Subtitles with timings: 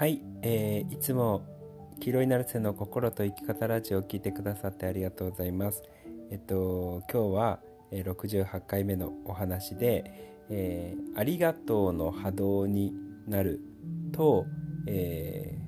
[0.00, 1.44] はい、えー、いつも
[2.00, 5.82] 黄色いナルセの心と生き方ラジオを聞いてくださってありがとうございます。
[6.30, 7.60] えっと今日は
[7.92, 12.94] 68回目のお話で、えー、ありがとうの波動に
[13.28, 13.60] なる
[14.12, 14.46] と、
[14.86, 15.58] え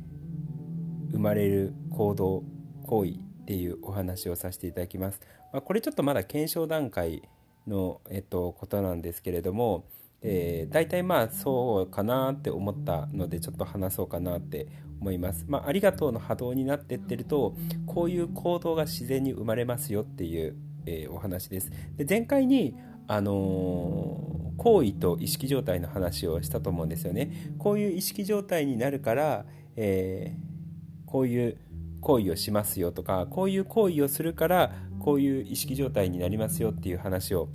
[1.11, 2.43] ー、生まれる行動
[2.87, 3.14] 行為っ
[3.45, 5.21] ていうお話をさせていただきます。
[5.53, 7.29] まあ、これちょっとまだ検証段階
[7.67, 9.85] の、えっと、ことなんですけれども、
[10.23, 14.68] えー、大体まあそうかなって思ったのでちょっと話そうかなって
[15.00, 15.44] 思います。
[15.49, 21.71] まあ、ありがとうの波動になってってるとこういう行動が自然に生まれますよっていう、えー、お話です。
[21.96, 22.75] で前回に
[23.08, 27.52] あのー、行為と意識状態の話をしたと思うんですよね。
[27.58, 29.44] こういう意識状態になるから、
[29.75, 31.58] えー、こういう
[32.00, 37.48] 行為をしますよとかこういう行為をするからこういう意識状態になりますよっていう話を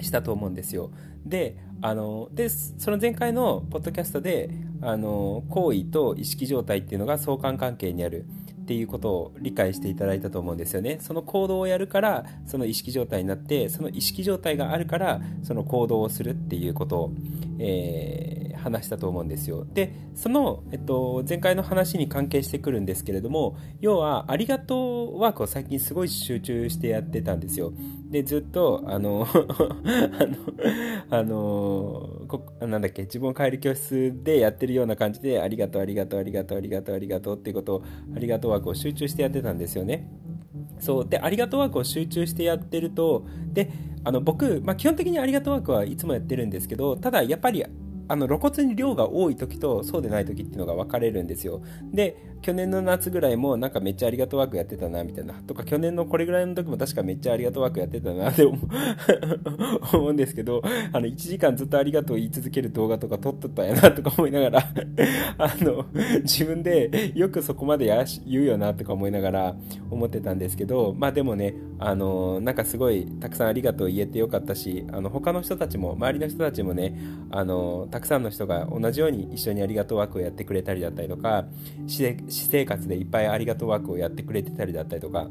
[0.00, 0.90] したと思うんですよ。
[1.24, 4.50] であのでその前回のポッドキャストで
[4.82, 8.26] あの行為と意識状態っていうのが相関関係にある
[8.62, 10.98] っていうことを理解していただいたと思うんですよね。
[11.00, 17.12] その行動をやるからその意識状態になってその意識状態があるからその行動をするっていうことを、
[17.62, 27.72] えー、話したと思うんですよでその、えっと、前回の話に関係してくるんですけれども要はありがとうワークを最近すごい集中してやってたんですよ
[28.10, 37.82] でずっとあの あのあのこなんだっけ自分を変える教室でやってるような感じでありがとうありがとうありがとうありがとうありがとうっていうことを
[38.16, 40.08] ありがとうワークを集中してやってたんですよね。
[40.80, 41.08] そう。
[41.08, 43.70] でありがとうワークを集中してやってるとで
[44.02, 47.64] あの僕、まあ、基本的にありがとうワークはいつもやってるんですけどただやっぱり
[48.10, 51.62] あの露骨に量が多い時とそうでない時っていうのが分かれるんですよ。
[51.92, 55.34] で去年の夏ぐらいもなんかめっちゃありがとうワークやってたなみたいな。
[55.34, 58.58] とか去年のこれぐらいの時も確かめっちゃありがとうワークやってたなって思
[60.08, 60.12] う。
[60.12, 60.60] んですけど
[60.92, 64.60] あの1時間ずっとありがとう言い続ける動画とか撮っとったんやなとか思いながら。
[65.38, 65.84] あの
[66.22, 69.56] 自分でよくそこまでや言うよなとか思いながら
[69.88, 76.98] 思ってたんですけどまあでもねあのなんかすごいたくさんありがとう言えてよかったしあの他の人たちも周りの人たちもね
[77.30, 81.44] あのたたくさんの人が同じように一緒にありがとうワークをやってくれたりだったりとか
[81.86, 85.28] 私生活でいっぱいありがとうワークをやってくれてたりだったりとか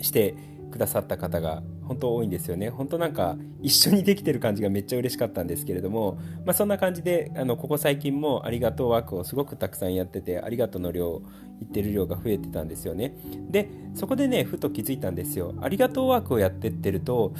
[0.00, 0.36] して
[0.70, 2.70] くださった方が本当多いんですよね。
[2.70, 11.20] 本当なんか一緒にできてる感じがめっちゃ嬉しかったんですけれども、まあ、そんな感じであのここ最近もありがとうワークをすごくたくさんやっててありがとうの量
[11.60, 13.14] 言ってる量が増えてたんですよね。
[13.50, 15.54] でそこでねふと気づいたんですよ。
[15.60, 17.32] ありがとうワークをやってってると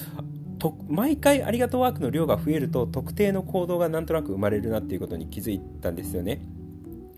[0.58, 6.42] と毎回ありがとうワークの量が増えると特定の行動がなんとなく生まれるなっていうことに気づいたんですよね。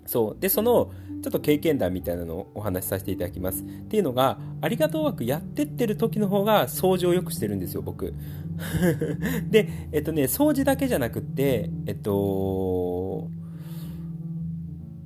[0.06, 0.40] そう。
[0.40, 0.90] でその
[1.22, 3.62] ちょっと経験談みたいなのをお話しさせていただきます。
[3.62, 8.14] っていうのがありがとうワークやってってる時の方が掃除をよくしてるんですよ僕。
[9.50, 13.28] でえっとね掃除だけじゃなくってえっと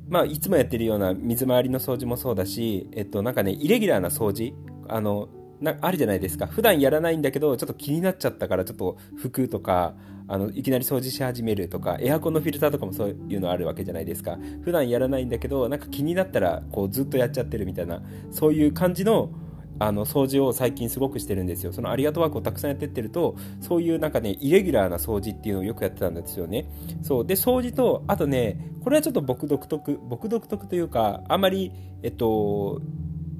[0.08, 4.54] まあいつもやってるような水回りの掃除もそうだしえっとなんかねイレギュラーな掃除
[4.88, 5.28] あの
[5.62, 9.94] なあるじゃないですか普段やらないんだけどちょっと気になっちゃったからちょっと服とか
[10.28, 19.30] あのいきなり掃除し始めるとかエアコンのフィルターとかもそういうのあるわけじゃないですか普段やらないんだけどなんか気になったらこうずっとやっちゃってるみたいなそういう感じの
[19.78, 21.72] あの掃除を最近すごくしてるんですよ。
[21.72, 26.66] そのありがとうワークをたくさんやってってると、そういうなんかね、イレギュラーな掃除っていうのをよくやってたんですよね。
[27.02, 27.26] そう。
[27.26, 31.72] で、掃除と、あとね、これはちょっと僕独特、僕独特というか、あんまり、
[32.02, 32.80] えっと、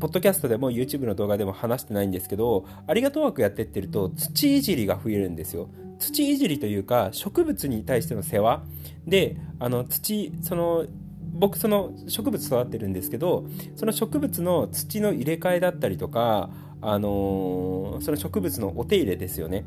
[0.03, 5.55] ポッドキャストでも YouTube の動画でも話してないんですけど、ありがとう枠やってってると土いじりが増えるんです。
[5.55, 5.69] よ。
[6.01, 8.65] 土いじりというか植物に対しての世話
[9.07, 10.87] で、あの土、その
[11.35, 13.12] 僕その植物育ってるんです。
[13.12, 13.47] けど
[13.77, 19.41] その植物の土の入れ替えだったりとか、あのー、その植物のお手入れです。
[19.41, 19.65] よね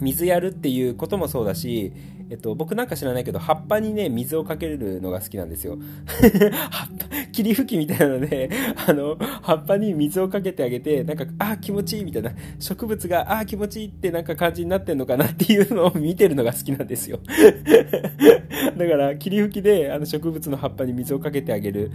[0.00, 1.92] 水やるっていうこともそうだし、
[2.28, 5.78] えっと、僕なんか知らないけど、葉っぱにね、水をかけるのが好きなんですよ。
[6.70, 8.50] 葉っぱ、霧吹きみたいなので、
[8.86, 17.20] あの、葉っぱに水をかけてあげて、なんか、ああ、気持ちいいみたいな、植物が、ああ、気持ちいいってなんか感じになってんのかなっていうのを見てるのが好きなんですよ。
[18.76, 21.92] だから、霧吹きで、あの、植物の葉っぱに水をかけてあげる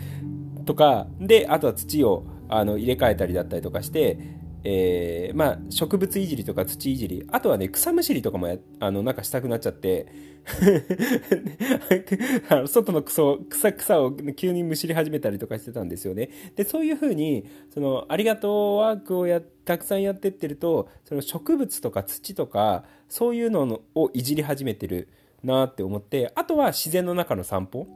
[0.65, 4.17] とか、で、あとは土を、あの、入れ替えたりだったりとかして、
[4.63, 10.07] えー、まあ、植物いじりとか土いじり、あとはね、草むしりとかもや、あの、なんかしたくなっちゃって
[12.49, 16.29] あの外の草草、草を急にむしり始めたりとかしてたんですよね。
[16.55, 25.09] で、そういうふうに、その、ありがとうワークをや、たくさんやってってると、その植物とか土とか、そういうのをいじり始めてる
[25.43, 27.87] なって思って、あとは自然の中の散歩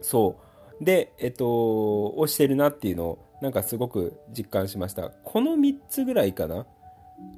[0.00, 0.38] そ
[0.80, 0.84] う。
[0.84, 5.10] で、えっと、をしてるなっていうのを、なんかすごく実感しました。
[5.10, 6.64] この3つぐらいかな？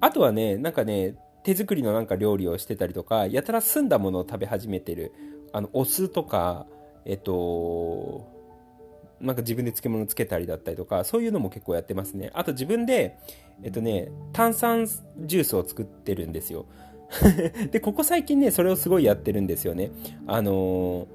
[0.01, 5.13] あとはね、なんかね、手作りのなんか料理をしてたりとか、やたら澄んだものを食べ始めてる。
[5.53, 6.67] あの、お酢とか、
[7.05, 8.25] えっと、
[9.21, 12.31] なんか自分で漬物つけたりだったりとか、そういうのも結構やってますね。
[12.35, 13.19] あと自分で、
[13.65, 16.67] えっとね、炭酸ジュースを作ってるんですよ。
[17.73, 19.91] で、ここ最近ね、それをすごいやってるんですよね。
[20.29, 21.09] あの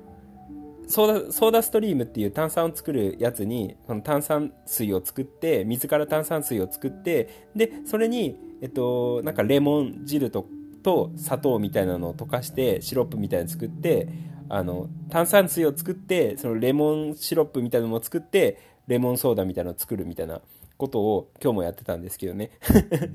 [0.88, 10.48] ソーダソーダストリームっていう炭酸を作るやつにこの炭酸水を作って水から炭酸水を作ってでそれに、えっと、なんかレモン汁と
[10.84, 14.10] と砂糖みたいなのを溶かしてシロップみたいなの作って
[14.50, 20.42] あの炭酸水を作ってそのレモンシロップみたいなのも作ってレモンソーダみたいなのを作るみたいな
[20.78, 22.52] ことを今日もやってたんですけどね。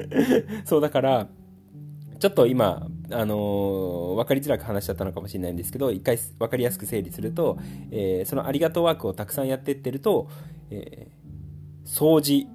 [0.65, 1.29] そうだから
[2.19, 7.59] ちょっと今、あのー、分かりづらく話しちゃったのかもしれないんですけど一回分かりやすく整理すると、
[7.91, 10.29] えー、そのありがとうワークをたくさんやってってると、
[10.71, 12.49] えー、掃除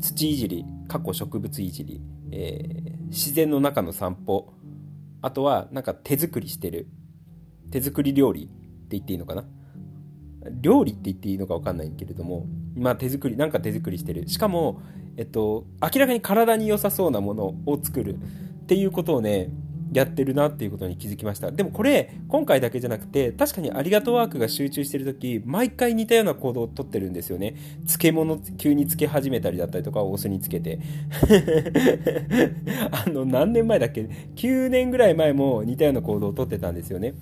[0.00, 2.00] 土いじり過去植物いじり、
[2.32, 4.52] えー、自然の中の散歩
[5.22, 6.88] あとはなんか手作りしてる
[7.70, 8.52] 手作り料理って
[8.90, 9.44] 言っていいのかな？
[10.60, 14.26] 料理って言っていいのか分かんないけれども、まあ手作り、なんか手作りしてる。
[14.28, 14.80] しかも、
[15.18, 18.16] えっと、明らかに体に良さそうなものを作る
[18.68, 19.48] っていうことをね、
[19.94, 21.50] やってるなっていうことに気づきました。
[21.50, 27.54] でもこれ、今回だけじゃなくて、確かにありがとうワークが集中してるとき、毎回似たような行動をとってるんですよね。
[27.86, 30.80] 漬物、急に漬け始めたりだったりとか、お酢につけて。
[32.92, 34.06] あの、何年前だっけ
[34.36, 37.14] ?9 年ぐらい前も似たような行動をとってたんですよね。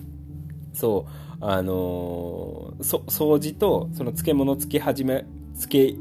[0.73, 5.95] そう、あのー、掃除と、その漬物つけ始め、つけ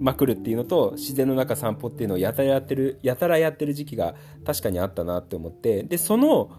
[0.00, 4.14] まくるっていうのと、自然の中散歩っていうのをやたらやってる、やたらやってる時期が
[4.44, 6.50] 確かにあったなって思って、で、その、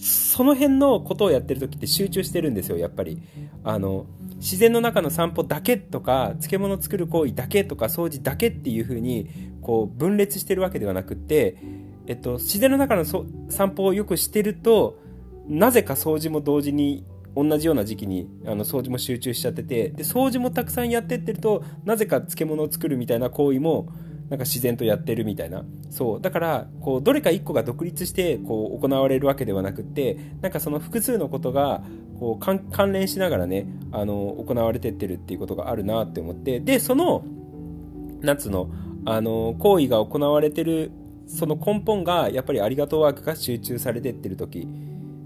[0.00, 3.20] その辺のことをやってる時って集中してるんですよ、やっぱり。
[3.64, 4.06] あの、
[4.36, 9.28] 自然の中の散歩だけとか、漬物作る行為だけとか、掃除だけっていう風に、
[9.60, 11.56] こう、分裂してるわけではなくって、
[12.06, 14.98] えっと、自然の中の散歩をよくしてると、
[15.48, 17.04] なぜか掃除も同時に
[17.36, 23.88] 同じような時期にあの掃除も集中しちゃっててで掃除もたくさんやってってるとなぜか漬物を作るみたいな行為も
[24.28, 25.64] なんか自然とやってるみたいな。
[25.90, 26.20] そう。
[26.20, 31.82] だからこうどれか1個が独立してこう行われるわけではなくってなんかその複数のことが
[32.18, 34.14] こう関連しながらねあの
[34.46, 36.60] 行われてってるっていうことがあるなって思って。
[36.60, 37.24] でその
[38.22, 38.70] 夏の
[39.04, 40.90] あの行為が行われてる
[41.26, 44.66] その根本がやっぱりありがとうワークが集中されてってる時。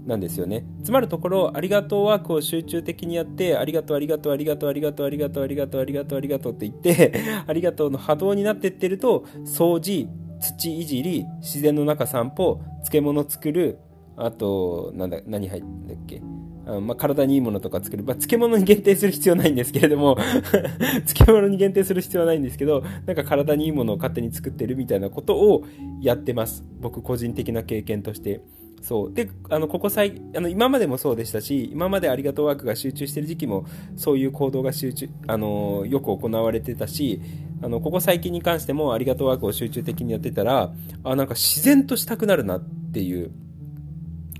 [0.09, 0.65] なんですよね。
[0.83, 7.13] つまるところ、ありがとうワークを集中的にやって、ありがとう、ありがとう、ありがとう、ありがとう、ありがとう、ありがとう、ありがとう、ありがとうって言って、
[7.47, 10.09] ありがとうの波動になってってると、掃除、
[10.39, 13.77] 土いじり、自然の中散歩、漬物作る、
[14.17, 16.21] あと、なんだ、何入ったっけ？
[16.65, 18.03] あまあ、体にいいものとか作る。
[18.03, 20.17] まあ、漬物に限定する必要ないんですけれども
[21.07, 25.63] 漬物に限定する必要はないんですけど、なんか体にいいものを勝手に作ってるみたいなことを
[26.01, 26.63] やってます。
[26.79, 28.41] 僕個人的な経験として。
[28.81, 33.65] そうであのここ最あの今までもそうでしたし今までありがとうワークが集中してる時期も
[33.97, 37.21] そういう行動が集中あのよく行われてたし
[37.61, 40.73] あのここ最近に関してもありがとうワークを集中的にやってたら
[41.03, 42.61] あなんか自然としたくなるなっ
[42.93, 43.31] ていう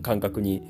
[0.02, 0.64] 感覚に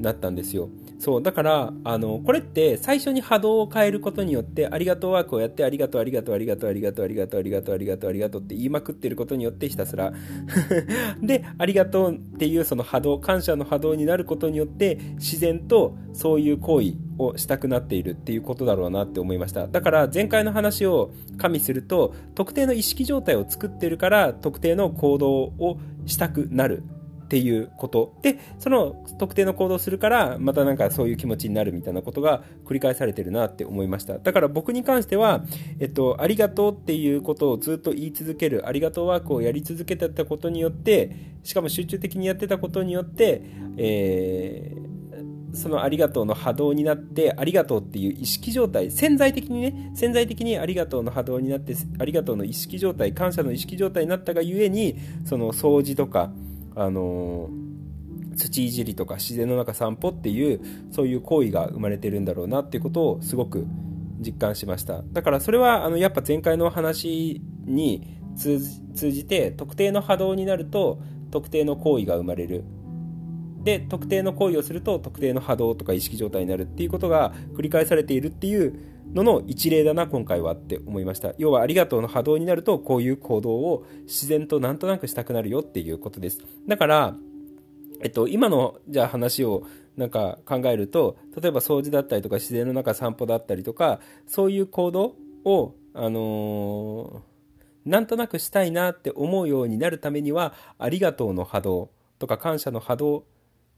[0.00, 0.68] なったんですよ。
[1.02, 10.12] そう、だから、あの、これって最初に波動を変えることによって、ありがとうワークをやって、ありがとう、ありがとう、ありがとう、ありがとう、ありがとう、ありがとう、ありがとう、ありがとうって言いまくってることによってひたすら
[11.20, 19.66] で、ありがとうっていうその波動、感謝の波動になることによって、自然とそういう行為をしたくなっているっていうことだろうなって思いました。
[19.66, 26.84] だから前回の話を加味すると、特定の意識状態を作ってるから、特定の行動をしたくなる。
[27.32, 28.14] っていうこと。
[28.20, 34.18] で、その特定の行動をするから、またなんかそういう気持ちになるみたいなことが繰り返されてるなって思いました。
[34.18, 35.42] だから僕に関しては、
[35.80, 43.40] えっと、ありがとうっていうことをずっと言い続ける、ありがとうワークをやり続けてたことによって、しかも集中的にやってたことによって、
[43.78, 56.30] えー、そのありがとうの波動になって、ありがとうっていう意識状態、潜在的にね、潜在的にありがとうの波動になって、ありがとうの意識状態、感謝の意識状態になったがゆえに、その掃除とか、
[56.74, 57.50] あの
[58.36, 60.60] 土いじりとか自然の中散歩っていう
[60.90, 63.66] そういう行為が生まれてるんだろうなっていうことをすごく
[64.20, 65.02] 実感しました。
[65.12, 68.58] だからそれはあのやっぱ前回の話に通
[69.10, 71.00] じて特定の波動になると
[71.30, 72.64] 特定の行為が生まれる。
[73.62, 81.34] で特定の行為をすると特定の波動とか意識状態になるっていうことが繰り返されているっていうのの一例だな今回はって思いました。
[81.38, 86.40] 要はありがとうの波動になるとこういう行動を自然となんとなくしたくなるよっていうことです。
[86.66, 87.14] だから
[88.02, 89.66] えっと今のじゃあ話を
[89.96, 95.14] なんか考えると例えば掃除だったりとか自然の中散歩だったりとかそういう行動
[95.44, 103.24] をあのー、なんとなくしたいなって思うようになるためにはありがとうの波動とか感謝の波動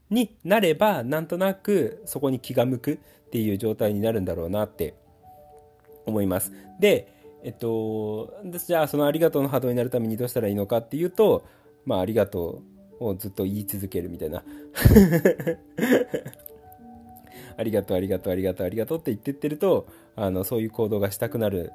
[0.09, 4.95] になればなんとなくそこに気が向くっていう状態になるんだろうなって
[6.05, 6.51] 思います。
[6.79, 11.45] でえっとじゃあそのありがとうの波動になるためにどうしたらいいのかっていうと
[11.85, 12.63] まあありがと
[12.99, 14.43] うをずっと言い続けるみたいな。
[17.57, 21.71] ありがとうありがとうありがとうありがとうって言ってってるとあのそういう行動がしたくなる。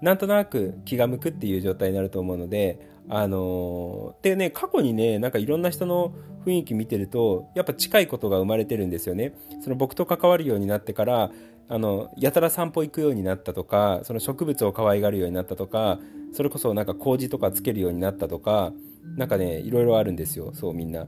[0.00, 2.78] なんとなく気が向くっていう状態になると思うので
[3.08, 6.12] あのー、でね過去にねなんかいろんな人の
[6.44, 9.32] 雰囲気見てるとやっぱ近いことが生まれてるんですよね。
[9.62, 11.30] その僕と関わるようになってから
[11.68, 15.98] あのやたら散歩行くようになったとかその植物を可愛がるようになったとか
[16.32, 18.72] それこそなんか麹とかつけるようになったとか
[19.16, 20.52] なんかねいろいろあるんですよ。
[20.52, 21.06] そうみんな。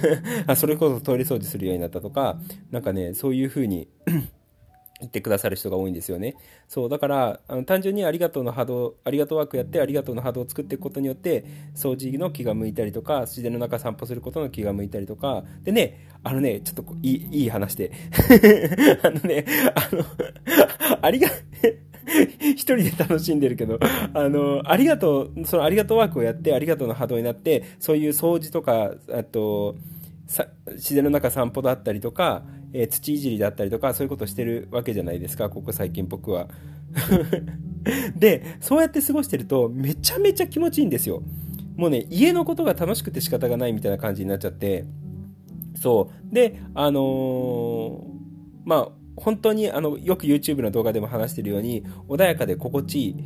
[0.54, 2.38] それこそトイレ掃除するようになったとか
[2.70, 3.88] なんかねそういうふうに
[5.00, 6.36] 言ってくださる人が多いんですよね。
[6.66, 17.92] そう、だから、あの単純にありがとうの波動、ありがとうワークやってありがとうの波動を作っていくことによって、掃除の気が向いたりとか、自然の中散歩することの気が向いたりとか、でね、あのね、ちょっといい、いい話で、
[19.02, 20.04] あのね、あの、
[21.00, 21.28] ありが、
[22.40, 23.78] 一人で楽しんでるけど、
[24.14, 29.76] あの、ありがとう、そのありがとうワークをやって、ありがとうの波動になって、そういう掃除とか、あと、
[30.72, 35.48] 自然の中散歩だったりとか、えー、土いじりだったりとかそういうことしてるわけじゃないですか。
[35.50, 36.48] ここ最近僕は。
[38.16, 41.22] でそうやって過ごしてるとめちゃめちゃ気持ちいいんですよ。
[41.76, 44.84] もうね家のことが楽しくて仕方がないみたいな感じになっちゃって。
[45.76, 46.34] そう。
[46.34, 48.04] であのー、
[48.64, 53.16] まあ本当にあのよく YouTube の動画でも話してるように穏やかで心地いい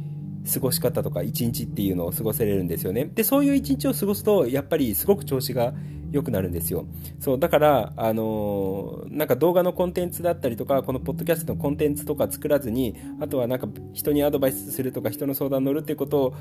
[0.52, 3.04] 過ごし方とか一日っていうのを過ごせれるんですよね。
[3.06, 5.74] でそういう一日を過ごすとやっぱりすごく調子が
[6.12, 6.86] 良くなるんですよ。
[7.20, 16.34] そう、だから、あのー、なんか動画のコンテンツだったりとか、このポッドキャストのコンテンツとか作らずに、あとはなんか人にアドバイスするとか、人の相談乗るっていうことを、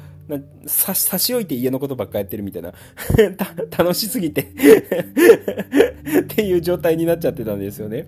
[0.68, 2.74] 差し置いて家のことばっかやってるみたいな。
[3.78, 4.42] 楽しすぎて
[6.22, 8.08] っていう状態になっちゃってたんですよね。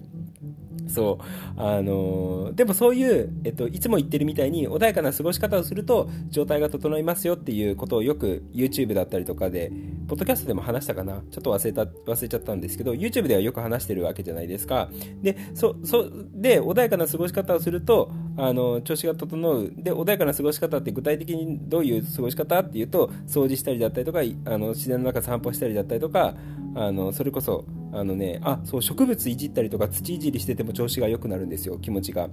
[0.94, 1.60] そう。
[1.60, 9.72] あのー、でもそういう、えっと、いつも言ってるみたいに穏やかな過ごし方をすると状態が整いますよっていうことをよく YouTube だったりとかで、
[10.08, 14.90] ポッドキャストでも話したかなちょっと忘れた、忘れちゃったんですけど、YouTube ではよく話してるわけじゃないですか。
[15.22, 19.72] で、そ、そ、で、穏やかな過ごし方をすると、あの、調子が整う。
[19.76, 26.36] で、穏やかな過ごし方って具体的にどういう過ごし方っていうと、掃除したりだったりとか、あの、自然の中散歩したりだったりとか、
[26.76, 32.30] あの、それこそ、あのね、あ、そう、植物いじったりとか土いじりしてても調子が良くなるんですよ、気持ちが。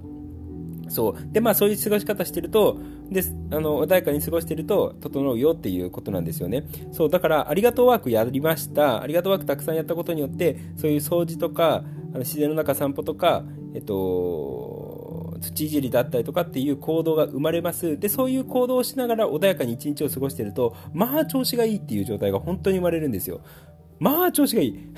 [0.89, 1.31] そう。
[1.31, 6.65] で、まあそういう過ごし方してると、で、あの、穏やかに過ごしてると、整うよっていうことなんですよね。
[6.91, 9.01] そう、だから、ありがとうワークやりました。
[9.01, 17.97] ありがとうワークたくさんやったことによって、そういう掃除とか、あの自然の中散歩とか、えっと、土いじりだったりとかっていう行動が生まれます。
[17.97, 23.41] で、そういう行動をしながら穏やかに一日を過ごしてると、まあ調子がいいっていう状態が本当に生まれるんですよ。
[24.01, 24.79] まあ調子がいい。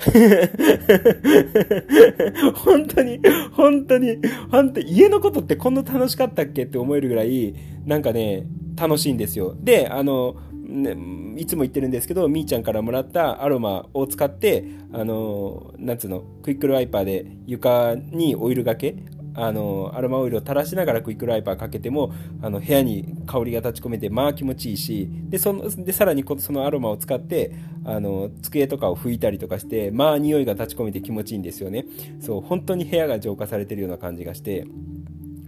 [2.54, 3.20] 本当に、
[3.52, 4.16] 本当に、
[4.50, 8.46] 本当家のことってこんな楽しかったっけって思えるぐらい、なんかね、
[8.80, 9.54] 楽しいんですよ。
[9.60, 10.96] で、あの、ね、
[11.36, 18.96] いつも言ってるんですけど、みーちゃんからもらったアロマを使って、あの、なんつうの、クイックルワイパーで床にオイルがけ
[19.34, 31.86] あのアロマオイルを垂らしながらクイックライパーかけてもあの部屋に香りが立ち込めてまあ気持ちいいしでそのでさらにそのアロマを使ってあの机とかを拭いたりとかしてまあ匂いが立ち込めて気持ちいいんですよね
[32.20, 34.66] そう本当に部屋が浄化されてるような感じがして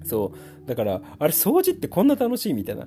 [0.06, 0.32] そ
[0.64, 0.68] う。
[0.68, 2.86] だから、あれ、掃除ってこんな楽しいみたいな。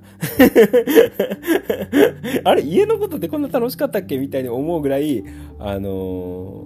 [2.44, 5.22] あれ、家のことってこんな楽しかったっけみたいに思うぐらい、
[5.58, 6.64] あの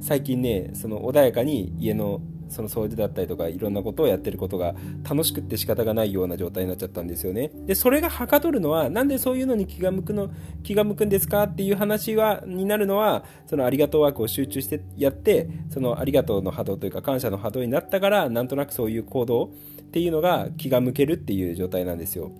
[0.00, 4.74] ー、最近ね、その穏やかに家のその掃除だったりとかいろんなことをやってることが
[5.08, 7.50] 楽しくって仕方がないような状態になっちゃったんですよね。
[7.66, 10.30] で、それがはかどるのは、なんでそういうのに気が向くの、
[10.62, 19.48] 気が向くんですかっていう話は、になるのは、そのありがとうワークを集中してやって、そのありがとうの波動というか感謝の波動になったから、なんとなくそういう行動っ
[19.90, 22.32] ていうのが気が向けるっていう状態なんですよ。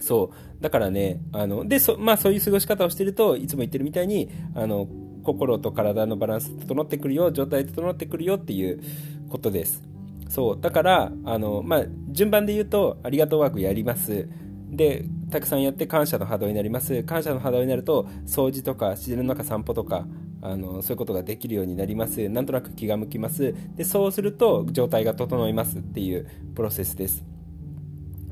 [0.00, 0.62] そう。
[0.62, 4.88] だからね、あの、で、そ、まあそういう過ごし方をしてると、いつも言ってるみたいに、あの、
[5.22, 8.80] 心と体のバランス整ってくるよ、状態整ってくるよっていう
[9.28, 9.82] ことです。
[10.28, 10.60] そう。
[10.60, 14.28] だから、あの、まあ、順番で言うと、ありがとうワークやります。
[14.70, 17.02] で、たくさんやって感謝の波動になります。
[17.02, 20.06] 感謝の波動になると、掃除とか自然の中散歩とか、
[20.42, 22.28] あの、そういうことができるようになります。
[22.28, 23.54] なんとなく気が向きます。
[23.74, 27.24] で、そうすると状態が整いますっていうプロセスです。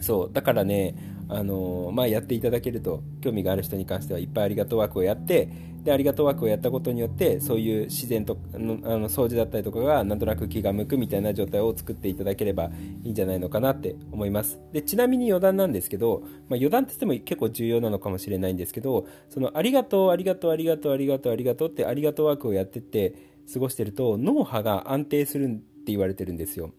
[0.00, 0.30] そう。
[0.32, 0.94] だからね、
[1.28, 5.48] あのまあ、やっていただけると興味がある人に関してはいっぱいありがとうワークをやって
[5.86, 12.70] でありがとうワークをやったことによってそういう自然とあの掃除だったりとかがなんとなく気が向くみたいな状態を作っていただければ
[13.04, 23.14] いいんじゃないのかなって思いますでちなみに余談なんですけど、まあ、余談って言っても結構重要なのかもしれないんですけどそのありがとうありがとうありがとうありがとうありがとうってありがとうワークをやってって
[23.52, 26.72] 過ごしてると脳波が安定するって言われてるんですよ。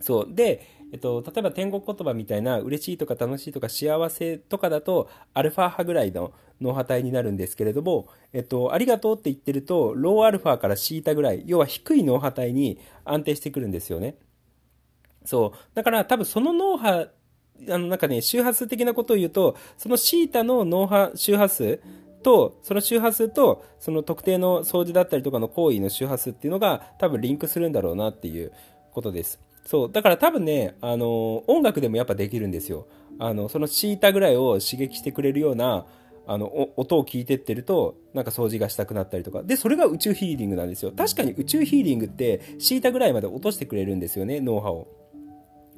[0.00, 14.16] そうで、えっと、例えば天国言葉みたいな嬉しいとか楽しいとか幸せとかだとアルファ波ぐらいの脳波帯になるんですけれども、えっと、ありがとうって言ってるとローアルファからシータぐらい要は低い脳波帯に安定してくるんですよね。
[15.24, 17.08] そうだから多分その脳波
[17.68, 21.80] あのなんかね周波数的なことを言うとそのシータの脳波周波数
[22.22, 28.52] と、その周波数と、その特定の掃除だったりとかの行為の周波数っていうのが多分リンクするんだろうなっていう
[28.92, 29.40] ことです。
[29.64, 29.92] そう。
[29.92, 32.86] だから多分ね、あの、音楽でもやっぱできるんですよ。
[33.18, 35.86] あの、そのシータぐらいを刺激してくれるような、
[36.26, 39.42] あの、音を聞いてってると、なんか掃除がしたくなったりとか。
[39.42, 40.92] で、それが宇宙ヒーリングなんですよ。
[40.96, 44.88] 確かに宇宙ヒーリングって、シータぐらいまで落としてくれるんですよね、脳波を。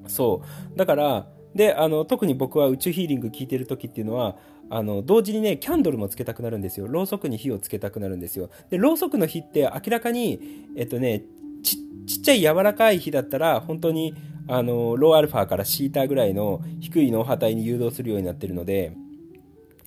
[0.06, 0.42] そ
[0.74, 0.78] う。
[0.78, 4.36] だから、で、あの、特に僕は宇宙ヒーリング聞いてる時っていうのは、
[4.70, 6.88] あの、同時にね、キャンドルもつけたくなるんですよ。
[6.88, 8.50] ろうそくに火をつけたくなるんですよ。
[8.70, 10.40] で、ろうそくの火って明らかに、
[10.76, 11.22] えっとね、
[11.64, 14.14] ち、っちゃい柔らかい火だったら、本当に、
[14.46, 18.96] あの、ローアルファからシータぐらいの低い脳波帯に誘導するようになってるので、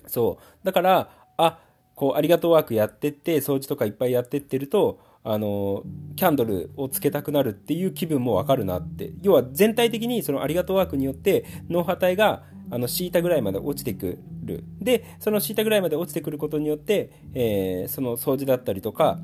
[0.06, 0.66] そう。
[0.66, 1.60] だから、あ、
[1.94, 5.82] こう、ありがとうワークやってって、掃除とかいっぱいやってってると、あの、
[6.16, 9.12] キャンドルをつけたくなるっていう気分もわかるなって。
[9.22, 14.64] 要は全体的にそのありがとうワークによって脳波帯があのシータぐらいまで落ちてくる。
[14.80, 19.18] で、そのシータぐらいまで落ちてくることによって、えー、その掃除だったりとか、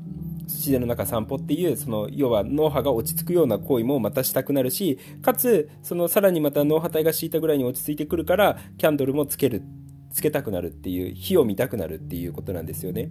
[0.45, 9.63] 自然の中散歩っていう、その、要は脳波が落ち着くような行為もまたしたくなるし、かつ、そのさらにまた脳波帯が敷いたぐらいに落ち着いてくるから、キャンドルもつける、
[10.11, 13.09] つけたくなるっていう、火を見たくなるっていうことなんですよね。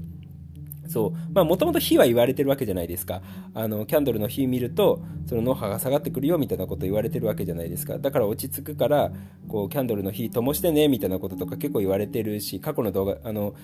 [0.88, 1.32] そう。
[1.32, 3.22] まあ、もともと火は言われてるわけじゃないですか。
[3.54, 7.98] あの、キャンドルの火見ると、その脳波が下がってくるよみたいなこと言われてるわけじゃないですか。
[7.98, 9.10] だから落ち着くから、
[9.48, 13.54] こう、キャンドルの火灯してね、みたいなこととか結構言われてるし、過去の動画、あの、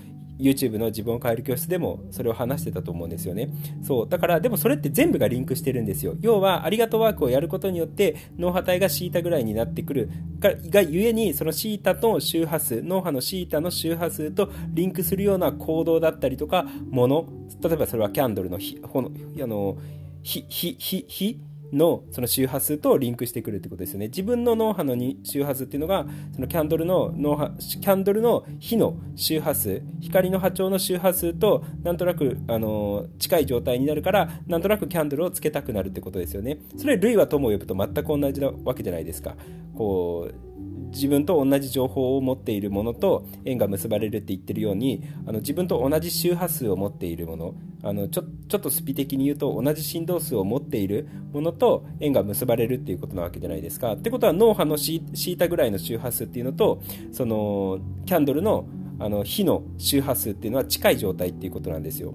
[0.41, 3.51] YouTube の自分を変える教室でもそれを話してたと思うんですよね。
[3.83, 4.09] そう。
[4.09, 6.15] だから、でもそれって全部がリンクしてるんですよ。
[6.21, 17.27] 要は、ありがとうワークをやることによって、脳波帯がシータぐらいになってくるが、ゆえに、そのシータと周波数、脳波のシータの周波数とリンクするような行動だったりとか、もの、
[17.63, 19.77] 例えばそれはキャンドルの火、あの、
[20.23, 21.41] 火、火、火、火
[21.73, 24.07] のその周波数とリンクしてくるってことですよね。
[24.07, 36.59] 自分の脳波の周波数っていうのが、そのキャンドルの脳波、キャンドルの火の周波数、光の波長の周波数と、なんとなく、あの、近い状態になるから、なんとなくキャンドルをつけたくなるってことですよね。
[36.77, 39.37] それ、類は友を呼ぶと全く同じなわけじゃないですか。
[39.75, 40.51] こう、
[40.91, 53.95] 自分と同じ情報を持っているものと縁が結ばれるって言ってるようにあの自分と同じ周波数を持っているものあのちょちょっとスピ的に言うと同じ振動数を持っているものと縁が結ばれるっていうことなわけじゃないですか。
[53.95, 58.67] ってことは脳波のシータぐらいの周波数っていうのとそのキャンドルの
[58.99, 62.13] あの火の周波数っていうのは近い状態っていうことなんですよ。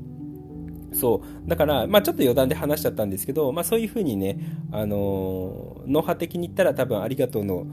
[0.93, 1.49] そう。
[1.49, 4.37] だから、まあちょっと余談で話しちゃったんですけど、まあそういうふうにね、
[4.71, 7.65] あの、脳波的に言ったら多分ありがとうの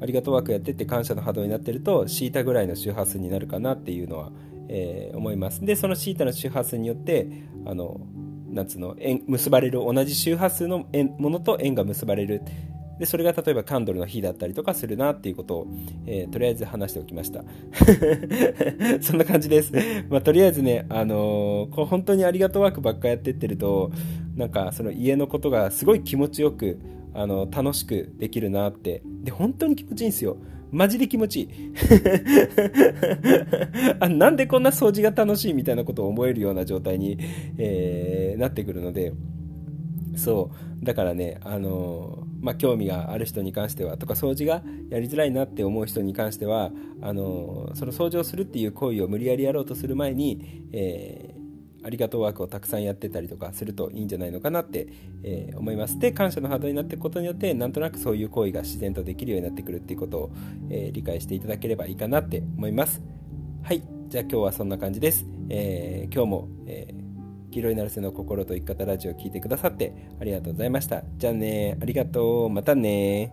[0.00, 4.30] ありがとうワークやってって感謝の波動になってるとシータぐらいの周波数になるかなっていうのは、
[4.68, 5.64] えー、思います。
[5.64, 7.28] でそのシータの周波数によって
[7.64, 8.00] あの
[8.48, 10.86] なんつうの縁結ばれる同じ周波数の
[11.18, 12.42] ものと縁が結ばれる。
[12.98, 15.66] でそれが例えばキャンドルの火だったりとかするなっていうことを、
[16.06, 17.44] えー、とりあえず話しておきました。
[19.02, 19.72] そんな感じです、
[20.08, 23.90] まあ、とりあえずね、あのー、こう本当にありがとうワークばっかやってってると
[24.34, 26.78] なんかその家のことがすごい気持ちよく
[27.12, 29.02] あの楽しくできるなって。
[29.22, 30.38] で本当に気持ちいいんですよ。
[30.70, 31.40] マジで気持ち。
[31.42, 31.48] い い
[34.00, 37.18] あなんでこんな掃除が楽しいみたいなことを思えるような状態に、
[37.58, 39.12] えー、なってくるので。
[40.16, 40.50] そ
[40.82, 40.84] う。
[40.84, 51.34] だからねあのまあ、興味がある人に関してはとか掃除がやりづらいなって思う人に関してはあのその掃除をするっていう行為を無理やりやろうとする前に、え
[51.86, 54.88] ありがとうワークをたくさんやってたりとかするといいんじゃないのかなって、
[55.22, 55.98] えー、思います。
[56.00, 60.30] で、感謝の波動になっていくことによって、なんとなくそういう行為が自然とできるようになってくるっていうことを、
[60.68, 63.00] えー、理解していただければいいかなって思います。
[63.62, 63.82] はい。
[64.08, 65.26] じゃあ今日はそんな感じです。
[65.48, 71.04] えー、今日も、えー、黄色いナルセの心と生き方ラジオを聴いてくださってありがとうございました。
[71.16, 72.50] じゃあねありがとう。
[72.50, 73.32] またね